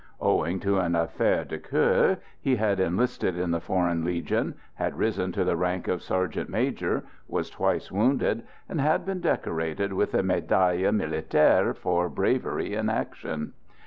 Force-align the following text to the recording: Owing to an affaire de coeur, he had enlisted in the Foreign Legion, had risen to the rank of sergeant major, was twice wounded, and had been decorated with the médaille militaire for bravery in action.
Owing 0.19 0.59
to 0.61 0.79
an 0.79 0.95
affaire 0.95 1.45
de 1.47 1.59
coeur, 1.59 2.17
he 2.41 2.55
had 2.55 2.79
enlisted 2.79 3.37
in 3.37 3.51
the 3.51 3.61
Foreign 3.61 4.03
Legion, 4.03 4.55
had 4.73 4.97
risen 4.97 5.31
to 5.33 5.43
the 5.43 5.55
rank 5.55 5.87
of 5.87 6.01
sergeant 6.01 6.49
major, 6.49 7.03
was 7.27 7.51
twice 7.51 7.91
wounded, 7.91 8.41
and 8.67 8.81
had 8.81 9.05
been 9.05 9.21
decorated 9.21 9.93
with 9.93 10.13
the 10.13 10.23
médaille 10.23 10.91
militaire 10.91 11.75
for 11.75 12.09
bravery 12.09 12.73
in 12.73 12.89
action. 12.89 13.53